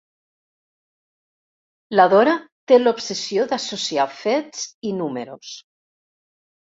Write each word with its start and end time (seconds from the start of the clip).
La 1.99 2.05
Dora 2.13 2.33
té 2.71 2.79
l'obsessió 2.79 3.45
d'associar 3.51 4.07
fets 4.23 4.63
i 4.93 4.95
números. 5.03 5.53